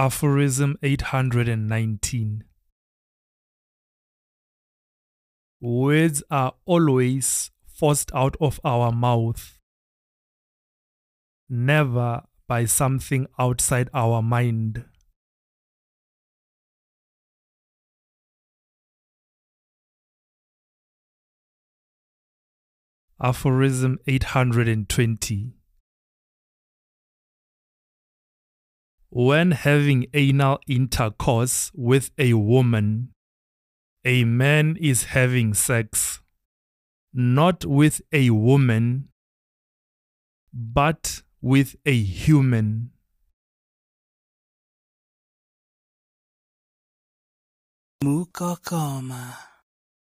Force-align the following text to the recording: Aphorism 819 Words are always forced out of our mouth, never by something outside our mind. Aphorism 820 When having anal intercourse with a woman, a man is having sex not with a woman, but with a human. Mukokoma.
Aphorism 0.00 0.76
819 0.80 2.44
Words 5.60 6.22
are 6.30 6.52
always 6.66 7.50
forced 7.66 8.12
out 8.14 8.36
of 8.40 8.60
our 8.62 8.92
mouth, 8.92 9.58
never 11.48 12.22
by 12.46 12.64
something 12.64 13.26
outside 13.40 13.90
our 13.92 14.22
mind. 14.22 14.84
Aphorism 23.20 23.98
820 24.06 25.57
When 29.10 29.52
having 29.52 30.06
anal 30.12 30.60
intercourse 30.66 31.70
with 31.74 32.10
a 32.18 32.34
woman, 32.34 33.12
a 34.04 34.24
man 34.24 34.76
is 34.80 35.04
having 35.04 35.54
sex 35.54 36.20
not 37.12 37.64
with 37.64 38.00
a 38.12 38.30
woman, 38.30 39.08
but 40.52 41.22
with 41.40 41.76
a 41.86 41.96
human. 41.96 42.90
Mukokoma. 48.04 49.57